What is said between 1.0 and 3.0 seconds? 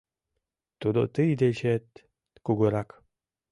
тый дечет кугурак.